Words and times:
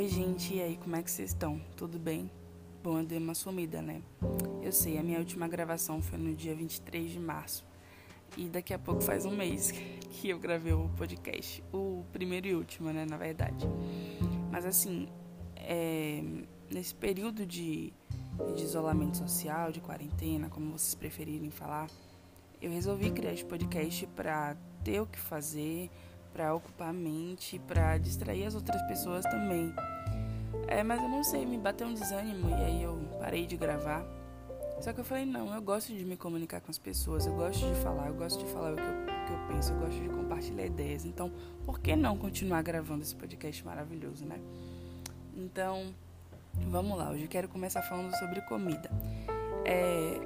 Oi, 0.00 0.08
gente, 0.08 0.54
e 0.54 0.62
aí, 0.62 0.78
como 0.78 0.96
é 0.96 1.02
que 1.02 1.10
vocês 1.10 1.28
estão? 1.28 1.60
Tudo 1.76 1.98
bem? 1.98 2.30
Bom, 2.82 3.00
eu 3.00 3.04
dei 3.04 3.18
uma 3.18 3.34
sumida, 3.34 3.82
né? 3.82 4.00
Eu 4.62 4.72
sei, 4.72 4.96
a 4.96 5.02
minha 5.02 5.18
última 5.18 5.46
gravação 5.46 6.00
foi 6.00 6.18
no 6.18 6.34
dia 6.34 6.54
23 6.54 7.10
de 7.10 7.20
março. 7.20 7.66
E 8.34 8.48
daqui 8.48 8.72
a 8.72 8.78
pouco 8.78 9.02
faz 9.02 9.26
um 9.26 9.36
mês 9.36 9.70
que 10.10 10.30
eu 10.30 10.38
gravei 10.38 10.72
o 10.72 10.88
podcast. 10.96 11.62
O 11.70 12.02
primeiro 12.14 12.46
e 12.48 12.54
último, 12.54 12.90
né, 12.90 13.04
na 13.04 13.18
verdade. 13.18 13.66
Mas 14.50 14.64
assim, 14.64 15.06
é, 15.54 16.24
nesse 16.70 16.94
período 16.94 17.44
de, 17.44 17.92
de 18.56 18.62
isolamento 18.62 19.18
social, 19.18 19.70
de 19.70 19.82
quarentena, 19.82 20.48
como 20.48 20.78
vocês 20.78 20.94
preferirem 20.94 21.50
falar, 21.50 21.90
eu 22.62 22.70
resolvi 22.70 23.10
criar 23.10 23.34
esse 23.34 23.44
podcast 23.44 24.06
para 24.06 24.56
ter 24.82 24.98
o 24.98 25.06
que 25.06 25.18
fazer, 25.18 25.90
para 26.32 26.54
ocupar 26.54 26.90
a 26.90 26.92
mente, 26.92 27.58
para 27.58 27.98
distrair 27.98 28.46
as 28.46 28.54
outras 28.54 28.80
pessoas 28.82 29.24
também. 29.24 29.72
É, 30.66 30.82
mas 30.82 31.02
eu 31.02 31.08
não 31.08 31.24
sei, 31.24 31.44
me 31.44 31.58
bateu 31.58 31.86
um 31.86 31.94
desânimo 31.94 32.48
e 32.50 32.54
aí 32.54 32.82
eu 32.82 32.98
parei 33.18 33.46
de 33.46 33.56
gravar. 33.56 34.04
Só 34.80 34.92
que 34.94 35.00
eu 35.00 35.04
falei, 35.04 35.26
não, 35.26 35.54
eu 35.54 35.60
gosto 35.60 35.92
de 35.92 36.04
me 36.04 36.16
comunicar 36.16 36.60
com 36.60 36.70
as 36.70 36.78
pessoas, 36.78 37.26
eu 37.26 37.34
gosto 37.34 37.66
de 37.66 37.74
falar, 37.82 38.08
eu 38.08 38.14
gosto 38.14 38.42
de 38.42 38.50
falar 38.50 38.72
o 38.72 38.76
que 38.76 38.82
eu, 38.82 38.86
o 38.86 39.26
que 39.26 39.32
eu 39.32 39.48
penso, 39.48 39.72
eu 39.72 39.78
gosto 39.78 40.00
de 40.00 40.08
compartilhar 40.08 40.64
ideias. 40.64 41.04
Então, 41.04 41.30
por 41.66 41.80
que 41.80 41.94
não 41.94 42.16
continuar 42.16 42.62
gravando 42.62 43.02
esse 43.02 43.14
podcast 43.14 43.64
maravilhoso, 43.64 44.24
né? 44.24 44.40
Então, 45.36 45.94
vamos 46.68 46.96
lá, 46.96 47.10
hoje 47.10 47.24
eu 47.24 47.28
quero 47.28 47.46
começar 47.48 47.82
falando 47.82 48.16
sobre 48.18 48.40
comida. 48.42 48.90
É, 49.66 50.18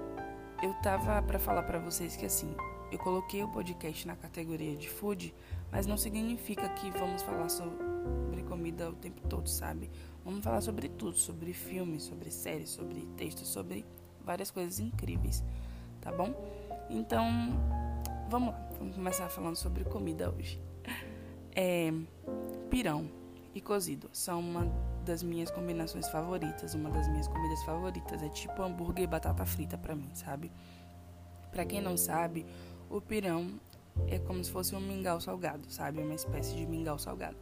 eu 0.62 0.72
tava 0.82 1.20
para 1.22 1.38
falar 1.38 1.64
para 1.64 1.80
vocês 1.80 2.14
que 2.14 2.24
assim, 2.24 2.54
eu 2.94 2.98
coloquei 2.98 3.42
o 3.42 3.48
podcast 3.48 4.06
na 4.06 4.14
categoria 4.14 4.76
de 4.76 4.88
food, 4.88 5.34
mas 5.70 5.84
não 5.84 5.96
significa 5.96 6.68
que 6.68 6.90
vamos 6.92 7.22
falar 7.22 7.48
sobre 7.48 8.42
comida 8.44 8.88
o 8.88 8.92
tempo 8.92 9.26
todo, 9.28 9.48
sabe? 9.48 9.90
Vamos 10.24 10.44
falar 10.44 10.60
sobre 10.60 10.88
tudo, 10.88 11.16
sobre 11.16 11.52
filmes, 11.52 12.04
sobre 12.04 12.30
séries, 12.30 12.70
sobre 12.70 13.00
textos, 13.16 13.48
sobre 13.48 13.84
várias 14.24 14.50
coisas 14.50 14.78
incríveis, 14.78 15.42
tá 16.00 16.12
bom? 16.12 16.32
Então, 16.88 17.26
vamos 18.28 18.54
lá, 18.54 18.68
vamos 18.78 18.94
começar 18.94 19.28
falando 19.28 19.56
sobre 19.56 19.84
comida 19.84 20.30
hoje. 20.30 20.60
É, 21.56 21.92
pirão 22.68 23.08
e 23.54 23.60
cozido 23.60 24.10
são 24.12 24.40
uma 24.40 24.66
das 25.04 25.22
minhas 25.22 25.52
combinações 25.52 26.08
favoritas, 26.08 26.74
uma 26.74 26.90
das 26.90 27.06
minhas 27.06 27.28
comidas 27.28 27.62
favoritas. 27.62 28.20
É 28.24 28.28
tipo 28.28 28.60
hambúrguer 28.60 29.04
e 29.04 29.06
batata 29.06 29.46
frita 29.46 29.78
para 29.78 29.94
mim, 29.94 30.10
sabe? 30.14 30.50
Para 31.52 31.64
quem 31.64 31.80
não 31.80 31.96
sabe, 31.96 32.44
o 32.96 33.00
pirão 33.00 33.58
é 34.06 34.20
como 34.20 34.44
se 34.44 34.52
fosse 34.52 34.76
um 34.76 34.80
mingau 34.80 35.20
salgado, 35.20 35.68
sabe? 35.68 36.00
Uma 36.00 36.14
espécie 36.14 36.54
de 36.54 36.64
mingau 36.64 36.96
salgado. 36.96 37.36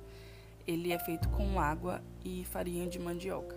Ele 0.67 0.92
é 0.92 0.98
feito 0.98 1.28
com 1.28 1.61
água 1.61 2.03
e 2.25 2.42
farinha 2.47 2.86
de 2.86 2.98
mandioca. 2.98 3.55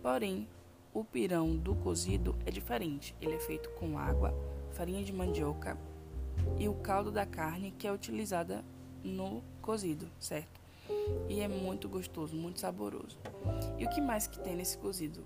Porém, 0.00 0.46
o 0.94 1.04
pirão 1.04 1.56
do 1.56 1.74
cozido 1.74 2.36
é 2.46 2.50
diferente. 2.52 3.12
Ele 3.20 3.34
é 3.34 3.40
feito 3.40 3.68
com 3.70 3.98
água, 3.98 4.32
farinha 4.70 5.02
de 5.02 5.12
mandioca 5.12 5.76
e 6.60 6.68
o 6.68 6.74
caldo 6.74 7.10
da 7.10 7.26
carne 7.26 7.72
que 7.72 7.88
é 7.88 7.92
utilizada 7.92 8.64
no 9.02 9.42
cozido, 9.60 10.08
certo? 10.20 10.60
E 11.28 11.40
é 11.40 11.48
muito 11.48 11.88
gostoso, 11.88 12.36
muito 12.36 12.60
saboroso. 12.60 13.18
E 13.76 13.84
o 13.84 13.90
que 13.90 14.00
mais 14.00 14.28
que 14.28 14.38
tem 14.38 14.54
nesse 14.54 14.78
cozido? 14.78 15.24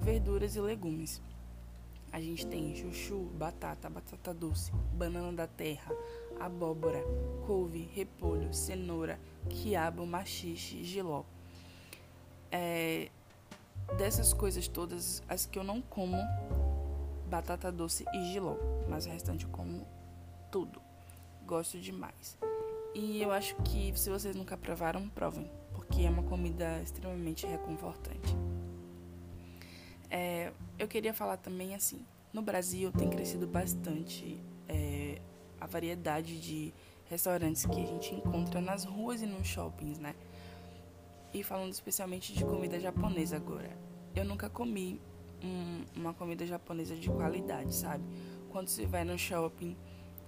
Verduras 0.00 0.56
e 0.56 0.60
legumes. 0.60 1.22
A 2.12 2.20
gente 2.20 2.46
tem 2.46 2.74
chuchu, 2.74 3.30
batata, 3.34 3.90
batata 3.90 4.32
doce, 4.32 4.72
banana 4.94 5.32
da 5.32 5.46
terra, 5.46 5.94
abóbora, 6.40 7.02
couve, 7.46 7.88
repolho, 7.94 8.52
cenoura, 8.54 9.18
quiabo, 9.48 10.06
machixe, 10.06 10.82
giló. 10.82 11.24
É, 12.50 13.10
dessas 13.98 14.32
coisas 14.32 14.66
todas, 14.68 15.22
as 15.28 15.46
que 15.46 15.58
eu 15.58 15.64
não 15.64 15.82
como, 15.82 16.16
batata 17.28 17.70
doce 17.70 18.04
e 18.14 18.32
giló, 18.32 18.56
mas 18.88 19.06
o 19.06 19.10
restante 19.10 19.44
eu 19.44 19.50
como 19.50 19.86
tudo. 20.50 20.80
Gosto 21.46 21.78
demais. 21.78 22.38
E 22.94 23.22
eu 23.22 23.30
acho 23.30 23.54
que 23.56 23.92
se 23.94 24.08
vocês 24.08 24.34
nunca 24.34 24.56
provaram, 24.56 25.08
provem, 25.10 25.50
porque 25.74 26.02
é 26.02 26.10
uma 26.10 26.22
comida 26.22 26.80
extremamente 26.82 27.46
reconfortante. 27.46 28.34
É, 30.10 30.52
eu 30.78 30.86
queria 30.86 31.12
falar 31.12 31.36
também 31.36 31.74
assim, 31.74 32.04
no 32.32 32.42
Brasil 32.42 32.92
tem 32.92 33.08
crescido 33.08 33.46
bastante 33.46 34.40
é, 34.68 35.20
a 35.60 35.66
variedade 35.66 36.40
de 36.40 36.72
restaurantes 37.08 37.64
que 37.64 37.80
a 37.80 37.86
gente 37.86 38.14
encontra 38.14 38.60
nas 38.60 38.84
ruas 38.84 39.22
e 39.22 39.26
nos 39.26 39.46
shoppings, 39.46 39.98
né? 39.98 40.14
E 41.32 41.42
falando 41.42 41.72
especialmente 41.72 42.32
de 42.32 42.44
comida 42.44 42.78
japonesa 42.78 43.36
agora, 43.36 43.70
eu 44.14 44.24
nunca 44.24 44.48
comi 44.48 45.00
um, 45.42 45.84
uma 45.94 46.14
comida 46.14 46.46
japonesa 46.46 46.94
de 46.94 47.10
qualidade, 47.10 47.74
sabe? 47.74 48.04
Quando 48.50 48.68
você 48.68 48.86
vai 48.86 49.04
no 49.04 49.18
shopping 49.18 49.76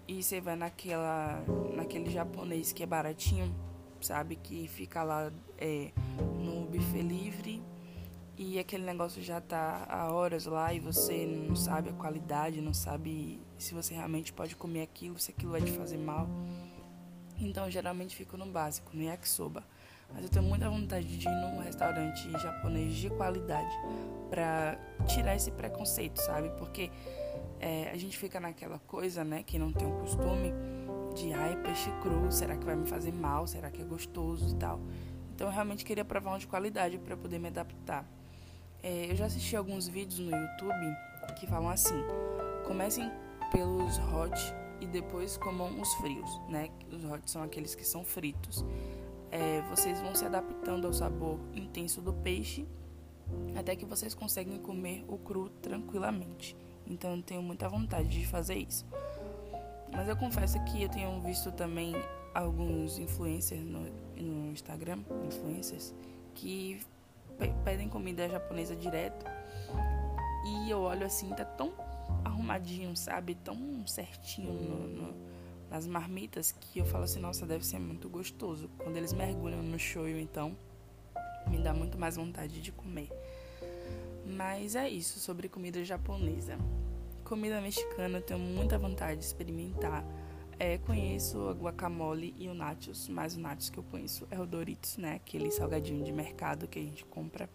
e 0.07 0.23
você 0.23 0.41
vai 0.41 0.57
naquela, 0.57 1.43
naquele 1.75 2.11
japonês 2.11 2.73
que 2.73 2.83
é 2.83 2.87
baratinho, 2.87 3.55
sabe? 4.01 4.37
Que 4.37 4.69
fica 4.69 5.03
lá 5.03 5.33
é, 5.57 5.93
no 6.39 6.67
buffet 6.67 7.03
livre 7.03 7.63
e 8.39 8.57
aquele 8.57 8.85
negócio 8.85 9.21
já 9.21 9.41
tá 9.41 9.85
há 9.89 10.13
horas 10.13 10.47
lá 10.47 10.73
e 10.73 10.79
você 10.79 11.27
não 11.27 11.57
sabe 11.57 11.91
a 11.91 11.93
qualidade, 11.93 12.61
não 12.61 12.73
sabe 12.73 13.41
se 13.59 13.75
você 13.75 13.95
realmente 13.95 14.33
pode 14.33 14.55
comer 14.55 14.83
aquilo, 14.83 15.19
se 15.19 15.33
aquilo 15.33 15.51
vai 15.51 15.61
te 15.61 15.73
fazer 15.73 15.99
mal. 15.99 16.29
Então 17.37 17.69
geralmente 17.69 18.15
fico 18.15 18.37
no 18.37 18.47
básico, 18.47 18.97
no 18.97 19.03
yakisoba. 19.03 19.65
Mas 20.15 20.23
eu 20.23 20.29
tenho 20.29 20.45
muita 20.45 20.71
vontade 20.71 21.19
de 21.19 21.27
ir 21.27 21.31
num 21.31 21.59
restaurante 21.59 22.31
japonês 22.39 22.95
de 22.95 23.11
qualidade 23.11 23.75
para 24.31 24.79
tirar 25.09 25.35
esse 25.35 25.51
preconceito, 25.51 26.19
sabe? 26.19 26.49
Porque 26.59 26.93
é, 27.59 27.91
a 27.91 27.97
gente 27.97 28.17
fica 28.17 28.39
naquela 28.39 28.79
coisa, 28.79 29.25
né, 29.25 29.43
que 29.43 29.59
não 29.59 29.73
tem 29.73 29.87
o 29.87 29.99
costume 29.99 30.55
de, 31.17 31.33
ai, 31.33 31.57
peixe 31.57 31.91
cru, 32.01 32.31
será 32.31 32.57
que 32.57 32.65
vai 32.65 32.77
me 32.77 32.87
fazer 32.87 33.13
mal? 33.13 33.49
Será 33.49 33.69
que 33.69 33.83
é 33.83 33.85
gostoso 33.85 34.55
e 34.55 34.59
tal? 34.59 34.81
Então 35.35 35.49
eu 35.49 35.53
realmente 35.53 35.85
queria 35.85 36.05
provar 36.05 36.37
um 36.37 36.39
de 36.39 36.47
qualidade 36.47 36.99
para 36.99 37.17
poder 37.17 37.41
me 37.41 37.49
adaptar. 37.49 38.07
É, 38.83 39.11
eu 39.11 39.17
já 39.17 39.27
assisti 39.27 39.57
alguns 39.57 39.89
vídeos 39.89 40.19
no 40.19 40.31
YouTube 40.31 40.97
que 41.39 41.47
falam 41.47 41.69
assim: 41.69 42.01
comecem 42.67 43.11
pelos 43.51 43.99
hot 43.99 44.39
e 44.81 44.87
depois 44.87 45.37
comam 45.37 45.81
os 45.81 45.93
frios, 45.95 46.41
né? 46.49 46.69
Os 46.93 47.05
hot 47.05 47.31
são 47.31 47.43
aqueles 47.43 47.75
que 47.75 47.85
são 47.85 48.05
fritos. 48.05 48.65
É, 49.31 49.63
vocês 49.69 50.01
vão 50.01 50.15
se 50.15 50.25
adaptando 50.25 50.87
ao 50.87 50.93
sabor 50.93 51.39
intenso 51.55 52.01
do 52.01 52.13
peixe 52.13 52.67
até 53.57 53.77
que 53.77 53.85
vocês 53.85 54.15
conseguem 54.15 54.59
comer 54.59 55.05
o 55.09 55.19
cru 55.19 55.51
tranquilamente. 55.61 56.57
Então 56.87 57.17
eu 57.17 57.23
tenho 57.23 57.43
muita 57.43 57.69
vontade 57.69 58.09
de 58.09 58.27
fazer 58.27 58.57
isso. 58.57 58.87
Mas 59.93 60.09
eu 60.09 60.17
confesso 60.17 60.63
que 60.65 60.83
eu 60.83 60.89
tenho 60.89 61.21
visto 61.21 61.53
também 61.53 61.95
alguns 62.35 62.99
influencers 62.99 63.65
no, 63.65 63.91
no 64.17 64.53
Instagram, 64.53 65.01
influencers, 65.27 65.95
que 66.35 66.81
pedem 67.65 67.89
comida 67.89 68.29
japonesa 68.29 68.75
direto. 68.75 69.25
E 70.45 70.71
eu 70.71 70.81
olho 70.81 71.07
assim, 71.07 71.29
tá 71.31 71.45
tão 71.45 71.73
arrumadinho, 72.25 72.97
sabe? 72.97 73.35
Tão 73.35 73.87
certinho 73.87 74.53
no, 74.53 74.89
no, 74.89 75.15
nas 75.71 75.87
marmitas 75.87 76.53
que 76.53 76.79
eu 76.79 76.87
falo 76.87 77.05
assim, 77.05 77.21
nossa, 77.21 77.47
deve 77.47 77.67
ser 77.67 77.79
muito 77.79 78.09
gostoso. 78.09 78.71
Quando 78.79 78.97
eles 78.97 79.13
mergulham 79.13 79.63
no 79.63 79.79
shoyu, 79.79 80.19
então, 80.19 80.57
me 81.49 81.59
dá 81.59 81.73
muito 81.73 81.99
mais 81.99 82.17
vontade 82.17 82.61
de 82.61 82.73
comer. 82.73 83.11
Mas 84.27 84.75
é 84.75 84.89
isso 84.89 85.19
sobre 85.19 85.49
comida 85.49 85.85
japonesa. 85.85 86.59
Comida 87.25 87.61
mexicana 87.61 88.19
eu 88.19 88.23
tenho 88.23 88.41
muita 88.41 88.79
vontade 88.79 89.21
de 89.21 89.27
experimentar. 89.27 90.05
É, 90.61 90.77
conheço 90.79 91.49
a 91.49 91.53
guacamole 91.53 92.35
e 92.37 92.49
o 92.49 92.55
nachos, 92.55 93.09
mas 93.09 93.37
o 93.37 93.41
nachos 93.41 93.71
que 93.71 93.79
eu 93.79 93.85
conheço 93.85 94.27
é 94.29 94.41
o 94.41 94.45
Doritos, 94.45 94.97
né? 94.97 95.15
Aquele 95.15 95.53
salgadinho 95.53 96.05
de 96.05 96.11
mercado 96.11 96.67
que 96.67 96.81
a 96.81 96.83
gente 96.83 97.05
compra. 97.05 97.49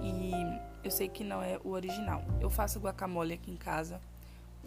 E 0.00 0.32
eu 0.84 0.90
sei 0.90 1.08
que 1.08 1.24
não 1.24 1.42
é 1.42 1.58
o 1.64 1.70
original. 1.70 2.22
Eu 2.40 2.48
faço 2.48 2.78
guacamole 2.78 3.34
aqui 3.34 3.50
em 3.50 3.56
casa, 3.56 4.00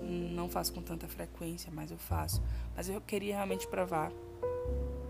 não 0.02 0.50
faço 0.50 0.74
com 0.74 0.82
tanta 0.82 1.08
frequência, 1.08 1.72
mas 1.74 1.90
eu 1.90 1.98
faço. 1.98 2.44
Mas 2.76 2.90
eu 2.90 3.00
queria 3.00 3.36
realmente 3.36 3.66
provar 3.68 4.12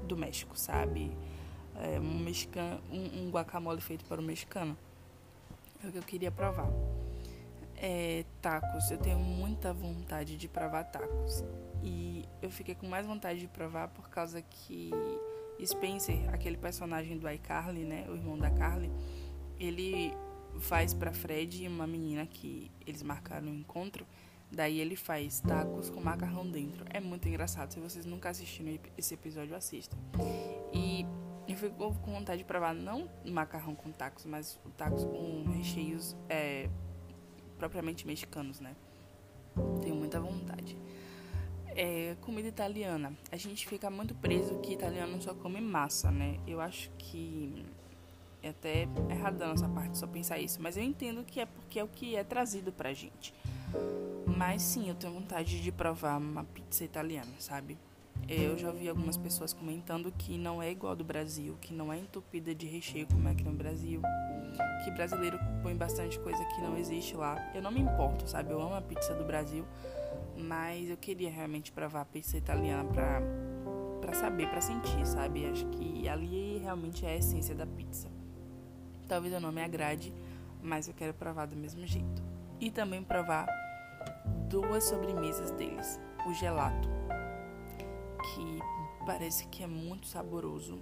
do 0.08 0.16
México, 0.16 0.58
sabe? 0.58 1.12
É, 1.82 2.00
um, 2.00 2.20
mexicano, 2.20 2.80
um, 2.92 3.24
um 3.24 3.32
guacamole 3.32 3.82
feito 3.82 4.06
para 4.06 4.22
o 4.22 4.24
mexicano. 4.24 4.78
É 5.84 5.88
o 5.88 5.92
que 5.92 5.98
eu 5.98 6.04
queria 6.04 6.32
provar. 6.32 6.70
É, 7.78 8.26
tacos, 8.42 8.90
eu 8.90 8.98
tenho 8.98 9.20
muita 9.20 9.72
vontade 9.72 10.36
de 10.36 10.48
provar 10.48 10.84
tacos. 10.86 11.44
E 11.84 12.26
eu 12.42 12.50
fiquei 12.50 12.76
com 12.76 12.88
mais 12.88 13.06
vontade 13.06 13.40
de 13.40 13.48
provar 13.48 13.88
por 13.90 14.10
causa 14.10 14.42
que 14.42 14.92
Spencer, 15.66 16.30
aquele 16.34 16.58
personagem 16.58 17.18
do 17.18 17.30
iCarly, 17.30 17.84
né, 17.84 18.06
o 18.10 18.16
irmão 18.16 18.38
da 18.38 18.50
Carly, 18.50 18.92
ele 19.60 20.14
faz 20.60 20.94
para 20.94 21.14
Fred 21.14 21.68
uma 21.68 21.88
menina 21.88 22.26
que 22.26 22.72
eles 22.86 23.04
marcaram 23.04 23.48
um 23.48 23.56
encontro, 23.56 24.06
daí 24.52 24.80
ele 24.80 24.96
faz 24.96 25.40
tacos 25.40 25.90
com 25.90 26.00
macarrão 26.02 26.50
dentro. 26.50 26.86
É 26.90 27.00
muito 27.00 27.28
engraçado. 27.28 27.72
Se 27.72 27.80
vocês 27.80 28.06
nunca 28.06 28.30
assistiram 28.30 28.78
esse 28.98 29.14
episódio, 29.14 29.56
assistam. 29.56 29.98
E 30.74 31.06
eu 31.48 31.56
fico 31.56 31.94
com 32.02 32.12
vontade 32.12 32.40
de 32.40 32.44
provar 32.44 32.74
não 32.74 33.10
macarrão 33.26 33.76
com 33.76 33.92
tacos, 33.92 34.26
mas 34.26 34.60
tacos 34.78 35.06
com 35.06 35.46
recheios 35.52 36.16
é, 36.30 36.70
propriamente 37.58 38.06
mexicanos, 38.06 38.60
né? 38.60 38.76
Tenho 39.82 39.96
muita 39.96 40.20
vontade. 40.20 40.78
É, 41.70 42.16
comida 42.22 42.48
italiana. 42.48 43.14
A 43.32 43.38
gente 43.38 43.68
fica 43.68 43.90
muito 43.90 44.16
preso 44.16 44.60
que 44.60 44.74
italiano 44.74 45.22
só 45.22 45.34
come 45.34 45.62
massa, 45.62 46.12
né? 46.12 46.40
Eu 46.48 46.60
acho 46.60 46.90
que 46.98 47.66
é 48.42 48.50
até 48.50 48.88
errado 49.10 49.38
da 49.38 49.48
nossa 49.48 49.68
parte 49.68 49.98
só 49.98 50.08
pensar 50.08 50.40
isso, 50.40 50.62
mas 50.62 50.78
eu 50.78 50.84
entendo 50.84 51.24
que 51.24 51.40
é 51.40 51.46
porque 51.46 51.80
é 51.80 51.84
o 51.84 51.88
que 51.88 52.16
é 52.16 52.24
trazido 52.24 52.72
pra 52.72 52.94
gente. 52.94 53.34
Mas 54.26 54.62
sim, 54.62 54.90
eu 54.90 54.96
tenho 54.96 55.14
vontade 55.14 55.62
de 55.62 55.72
provar 55.72 56.18
uma 56.18 56.44
pizza 56.44 56.84
italiana, 56.84 57.32
sabe? 57.40 57.78
Eu 58.28 58.58
já 58.58 58.70
ouvi 58.70 58.90
algumas 58.90 59.18
pessoas 59.18 59.54
comentando 59.54 60.12
que 60.18 60.38
não 60.38 60.62
é 60.62 60.72
igual 60.72 60.96
do 60.96 61.04
Brasil, 61.04 61.58
que 61.62 61.74
não 61.74 61.94
é 61.94 61.98
entupida 61.98 62.54
de 62.54 62.66
recheio 62.66 63.08
como 63.08 63.28
é 63.28 63.32
aqui 63.32 63.44
no 63.44 63.54
Brasil, 63.54 64.02
que 64.84 64.92
brasileiro 64.92 65.40
põe 65.62 65.76
bastante 65.76 66.20
coisa 66.20 66.44
que 66.46 66.62
não 66.62 66.78
existe 66.78 67.16
lá. 67.16 67.36
Eu 67.54 67.62
não 67.62 67.72
me 67.72 67.82
importo, 67.82 68.28
sabe? 68.28 68.52
Eu 68.52 68.62
amo 68.62 68.76
a 68.76 68.82
pizza 68.82 69.14
do 69.14 69.24
Brasil, 69.24 69.66
mas 70.38 70.90
eu 70.90 70.98
queria 70.98 71.30
realmente 71.30 71.72
provar 71.72 72.02
a 72.02 72.06
pizza 72.06 72.38
italiana 72.38 72.84
pra, 72.86 73.22
pra 74.02 74.14
saber, 74.14 74.50
pra 74.50 74.62
sentir, 74.62 75.06
sabe? 75.06 75.46
Acho 75.46 75.66
que 75.68 76.08
ali 76.08 76.58
realmente 76.60 77.06
é 77.06 77.10
a 77.10 77.16
essência 77.16 77.56
da 77.56 77.66
pizza. 77.66 78.08
Talvez 79.08 79.34
eu 79.34 79.40
não 79.40 79.52
me 79.52 79.64
agrade, 79.64 80.14
mas 80.62 80.88
eu 80.88 80.94
quero 80.94 81.14
provar 81.14 81.46
do 81.46 81.56
mesmo 81.56 81.86
jeito. 81.86 82.24
E 82.60 82.72
também 82.72 83.04
provar 83.04 83.48
duas 84.50 84.84
sobremesas 84.84 85.52
deles: 85.52 86.00
o 86.28 86.34
gelato 86.34 86.90
que 88.34 88.60
parece 89.06 89.48
que 89.48 89.64
é 89.64 89.68
muito 89.68 90.08
saboroso, 90.08 90.80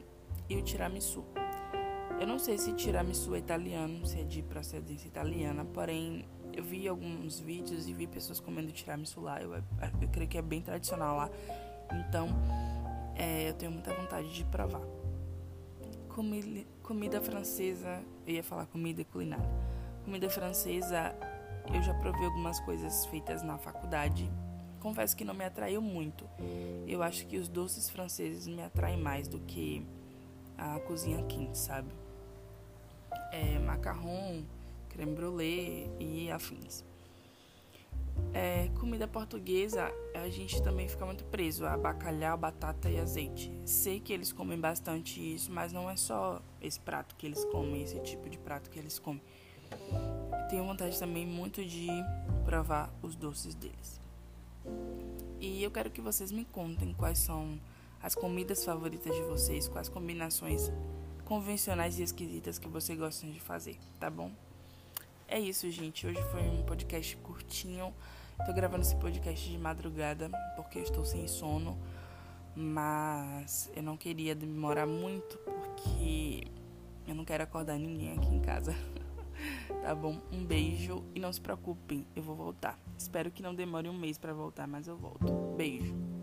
e 0.49 0.55
o 0.55 0.61
tiramisu. 0.61 1.23
Eu 2.19 2.27
não 2.27 2.39
sei 2.39 2.57
se 2.57 2.73
tiramisu 2.73 3.35
é 3.35 3.39
italiano, 3.39 4.05
se 4.05 4.19
é 4.19 4.23
de 4.23 4.41
procedência 4.41 5.07
italiana, 5.07 5.65
porém 5.65 6.25
eu 6.53 6.63
vi 6.63 6.87
alguns 6.87 7.39
vídeos 7.39 7.87
e 7.87 7.93
vi 7.93 8.07
pessoas 8.07 8.39
comendo 8.39 8.71
tiramisu 8.71 9.21
lá. 9.21 9.41
Eu, 9.41 9.53
eu 9.53 10.07
creio 10.11 10.29
que 10.29 10.37
é 10.37 10.41
bem 10.41 10.61
tradicional 10.61 11.17
lá, 11.17 11.29
então 11.91 12.27
é, 13.15 13.49
eu 13.49 13.53
tenho 13.53 13.71
muita 13.71 13.93
vontade 13.93 14.33
de 14.33 14.43
provar. 14.45 14.81
Comida, 16.09 16.65
comida 16.81 17.21
francesa, 17.21 18.01
eu 18.25 18.35
ia 18.35 18.43
falar 18.43 18.65
comida 18.67 19.03
culinária. 19.03 19.49
Comida 20.05 20.29
francesa, 20.29 21.13
eu 21.73 21.81
já 21.81 21.93
provei 21.95 22.25
algumas 22.25 22.59
coisas 22.61 23.05
feitas 23.07 23.43
na 23.43 23.57
faculdade 23.57 24.29
confesso 24.85 25.17
que 25.17 25.25
não 25.25 25.33
me 25.33 25.43
atraiu 25.43 25.81
muito. 25.81 26.29
Eu 26.85 27.01
acho 27.01 27.25
que 27.25 27.39
os 27.39 27.49
doces 27.49 27.89
franceses 27.89 28.45
me 28.45 28.61
atraem 28.61 29.01
mais 29.01 29.27
do 29.27 29.39
que 29.39 29.83
a 30.55 30.79
cozinha 30.81 31.23
quente, 31.23 31.57
sabe? 31.57 31.89
É, 33.31 33.59
macarrão, 33.59 34.45
creme 34.89 35.13
brulee 35.13 35.89
e 35.99 36.31
afins. 36.31 36.83
É, 38.33 38.69
comida 38.79 39.07
portuguesa, 39.07 39.91
a 40.13 40.29
gente 40.29 40.61
também 40.61 40.87
fica 40.87 41.05
muito 41.05 41.23
preso 41.25 41.65
a 41.65 41.77
bacalhau, 41.77 42.37
batata 42.37 42.89
e 42.89 42.99
azeite. 42.99 43.51
Sei 43.65 43.99
que 43.99 44.11
eles 44.11 44.31
comem 44.31 44.59
bastante 44.59 45.19
isso, 45.19 45.51
mas 45.51 45.71
não 45.71 45.89
é 45.89 45.95
só 45.95 46.41
esse 46.61 46.79
prato 46.79 47.15
que 47.15 47.25
eles 47.25 47.43
comem, 47.45 47.81
esse 47.81 47.99
tipo 47.99 48.29
de 48.29 48.37
prato 48.37 48.69
que 48.69 48.79
eles 48.79 48.99
comem. 48.99 49.21
Tenho 50.49 50.65
vontade 50.65 50.97
também 50.99 51.25
muito 51.25 51.63
de 51.63 51.87
provar 52.43 52.93
os 53.01 53.15
doces 53.15 53.55
deles. 53.55 53.99
E 55.39 55.63
eu 55.63 55.71
quero 55.71 55.89
que 55.89 56.01
vocês 56.01 56.31
me 56.31 56.45
contem 56.45 56.93
quais 56.93 57.19
são 57.19 57.59
as 58.01 58.15
comidas 58.15 58.63
favoritas 58.63 59.15
de 59.15 59.21
vocês, 59.23 59.67
quais 59.67 59.89
combinações 59.89 60.71
convencionais 61.25 61.99
e 61.99 62.03
esquisitas 62.03 62.57
que 62.57 62.67
vocês 62.67 62.97
gostam 62.97 63.29
de 63.31 63.39
fazer, 63.39 63.77
tá 63.99 64.09
bom? 64.09 64.31
É 65.27 65.39
isso, 65.39 65.69
gente. 65.71 66.05
Hoje 66.05 66.21
foi 66.31 66.41
um 66.43 66.63
podcast 66.63 67.17
curtinho. 67.17 67.93
Tô 68.45 68.53
gravando 68.53 68.83
esse 68.83 68.95
podcast 68.95 69.49
de 69.49 69.57
madrugada 69.57 70.29
porque 70.55 70.77
eu 70.77 70.83
estou 70.83 71.03
sem 71.03 71.27
sono, 71.27 71.77
mas 72.55 73.71
eu 73.75 73.81
não 73.81 73.97
queria 73.97 74.35
demorar 74.35 74.85
muito 74.85 75.37
porque 75.39 76.43
eu 77.07 77.15
não 77.15 77.25
quero 77.25 77.43
acordar 77.43 77.79
ninguém 77.79 78.13
aqui 78.13 78.27
em 78.27 78.39
casa. 78.39 78.75
tá 79.81 79.95
bom? 79.95 80.21
Um 80.31 80.45
beijo 80.45 81.03
e 81.15 81.19
não 81.19 81.33
se 81.33 81.41
preocupem, 81.41 82.05
eu 82.15 82.21
vou 82.21 82.35
voltar. 82.35 82.77
Espero 82.97 83.31
que 83.31 83.41
não 83.41 83.55
demore 83.55 83.89
um 83.89 83.97
mês 83.97 84.17
para 84.17 84.33
voltar, 84.33 84.67
mas 84.67 84.87
eu 84.87 84.95
volto. 84.95 85.55
Beijo. 85.57 86.14